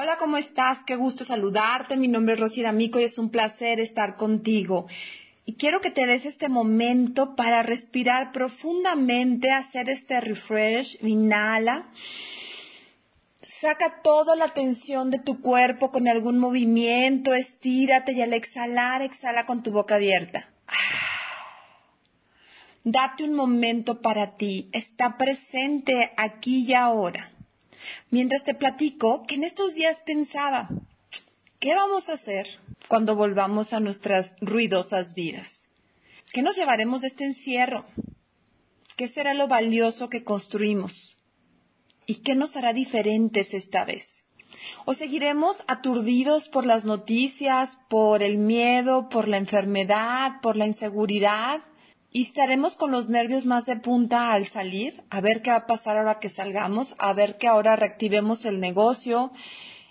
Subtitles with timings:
[0.00, 0.84] Hola, ¿cómo estás?
[0.84, 1.96] Qué gusto saludarte.
[1.96, 4.86] Mi nombre es Rosy D'Amico y es un placer estar contigo.
[5.44, 11.88] Y quiero que te des este momento para respirar profundamente, hacer este refresh, inhala.
[13.42, 19.46] Saca toda la tensión de tu cuerpo con algún movimiento, estírate y al exhalar, exhala
[19.46, 20.48] con tu boca abierta.
[22.84, 27.32] Date un momento para ti, está presente aquí y ahora.
[28.10, 30.68] Mientras te platico que en estos días pensaba,
[31.60, 32.48] ¿qué vamos a hacer
[32.88, 35.66] cuando volvamos a nuestras ruidosas vidas?
[36.32, 37.86] ¿Qué nos llevaremos de este encierro?
[38.96, 41.16] ¿Qué será lo valioso que construimos?
[42.06, 44.24] ¿Y qué nos hará diferentes esta vez?
[44.84, 51.60] ¿O seguiremos aturdidos por las noticias, por el miedo, por la enfermedad, por la inseguridad?
[52.10, 55.66] Y estaremos con los nervios más de punta al salir, a ver qué va a
[55.66, 59.30] pasar ahora que salgamos, a ver que ahora reactivemos el negocio,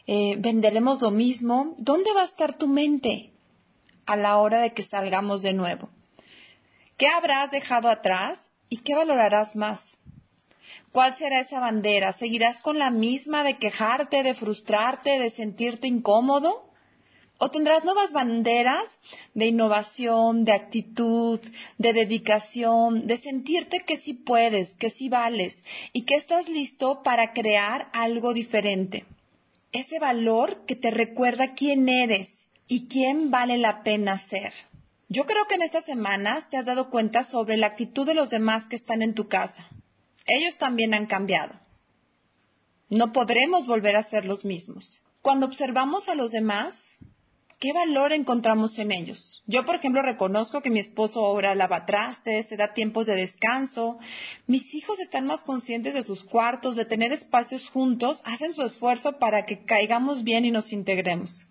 [0.08, 1.76] eh, venderemos lo mismo.
[1.78, 3.32] ¿Dónde va a estar tu mente
[4.08, 5.90] a la hora de que salgamos de nuevo?
[6.98, 9.98] ¿Qué habrás dejado atrás y qué valorarás más?
[10.92, 12.12] ¿Cuál será esa bandera?
[12.12, 16.67] ¿Seguirás con la misma de quejarte, de frustrarte, de sentirte incómodo?
[17.40, 19.00] O tendrás nuevas banderas
[19.36, 21.40] de innovación, de actitud,
[21.78, 27.34] de dedicación, de sentirte que sí puedes, que sí vales y que estás listo para
[27.34, 29.06] crear algo diferente.
[29.72, 34.54] Ese valor que te recuerda quién eres y quién vale la pena ser.
[35.10, 38.30] Yo creo que en estas semanas te has dado cuenta sobre la actitud de los
[38.30, 39.68] demás que están en tu casa.
[40.26, 41.54] Ellos también han cambiado.
[42.90, 45.02] No podremos volver a ser los mismos.
[45.22, 46.98] Cuando observamos a los demás,
[47.60, 49.44] ¿qué valor encontramos en ellos?
[49.48, 53.98] Yo, por ejemplo, reconozco que mi esposo ahora lava trastes, se da tiempos de descanso.
[54.46, 59.18] Mis hijos están más conscientes de sus cuartos, de tener espacios juntos, hacen su esfuerzo
[59.20, 61.48] para que caigamos bien y nos integremos.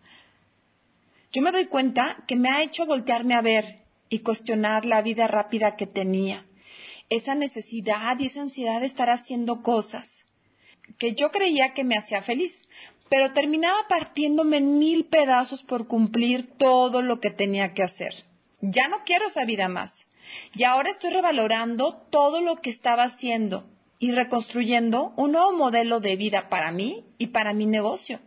[1.32, 5.26] Yo me doy cuenta que me ha hecho voltearme a ver y cuestionar la vida
[5.26, 6.46] rápida que tenía,
[7.10, 10.26] esa necesidad y esa ansiedad de estar haciendo cosas
[10.98, 12.68] que yo creía que me hacía feliz,
[13.08, 18.24] pero terminaba partiéndome en mil pedazos por cumplir todo lo que tenía que hacer.
[18.60, 20.06] Ya no quiero esa vida más.
[20.54, 23.64] Y ahora estoy revalorando todo lo que estaba haciendo
[23.98, 28.20] y reconstruyendo un nuevo modelo de vida para mí y para mi negocio.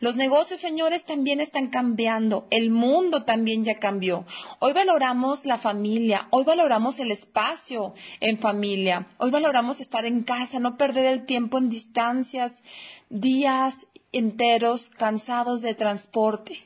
[0.00, 2.46] Los negocios, señores, también están cambiando.
[2.50, 4.24] El mundo también ya cambió.
[4.58, 10.60] Hoy valoramos la familia, hoy valoramos el espacio en familia, hoy valoramos estar en casa,
[10.60, 12.64] no perder el tiempo en distancias,
[13.08, 16.64] días enteros cansados de transporte.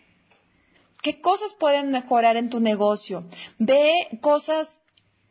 [1.02, 3.24] ¿Qué cosas pueden mejorar en tu negocio?
[3.58, 4.81] Ve cosas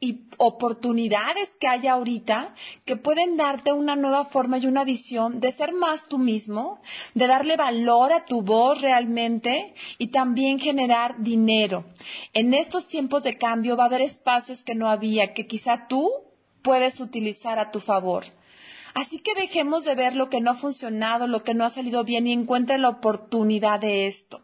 [0.04, 5.52] y oportunidades que hay ahorita que pueden darte una nueva forma y una visión de
[5.52, 6.82] ser más tú mismo,
[7.14, 11.86] de darle valor a tu voz realmente y también generar dinero.
[12.34, 16.12] En estos tiempos de cambio va a haber espacios que no había, que quizá tú
[16.64, 18.26] puedes utilizar a tu favor.
[18.96, 22.04] Así que dejemos de ver lo que no ha funcionado, lo que no ha salido
[22.04, 24.42] bien y encuentre la oportunidad de esto.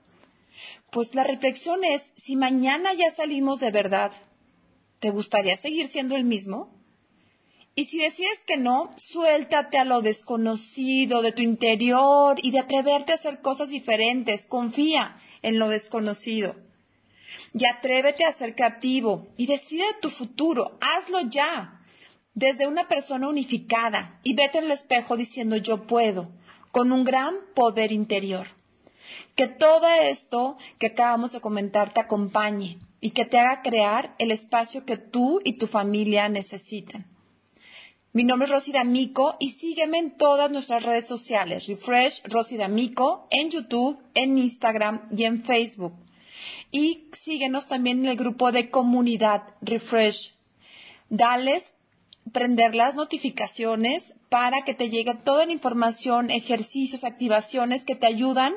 [0.92, 4.12] Pues la reflexión es, si mañana ya salimos de verdad,
[5.00, 6.78] ¿te gustaría seguir siendo el mismo?
[7.76, 13.12] Y si decides que no, suéltate a lo desconocido de tu interior y de atreverte
[13.12, 14.48] a hacer cosas diferentes.
[14.48, 16.56] Confía en lo desconocido.
[17.54, 20.80] Y atrévete a ser creativo y decide tu futuro.
[20.82, 21.80] Hazlo ya
[22.34, 26.32] desde una persona unificada y vete el espejo diciendo yo puedo,
[26.72, 28.48] con un gran poder interior.
[29.36, 34.32] Que todo esto que acabamos de comentar te acompañe y que te haga crear el
[34.32, 37.06] espacio que tú y tu familia necesitan.
[38.14, 41.68] Mi nombre es Rosy D'Amico y sígueme en todas nuestras redes sociales.
[41.68, 45.94] Refresh Rosy D'Amico en YouTube, en Instagram y en Facebook.
[46.72, 50.34] Y síguenos también en el grupo de comunidad Refresh.
[51.10, 51.74] Dales
[52.32, 58.56] prender las notificaciones para que te llegue toda la información, ejercicios, activaciones que te ayudan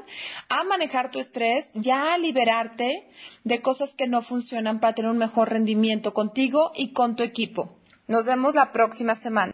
[0.49, 3.08] a manejar tu estrés, ya a liberarte
[3.44, 7.76] de cosas que no funcionan para tener un mejor rendimiento contigo y con tu equipo.
[8.08, 9.49] Nos vemos la próxima semana.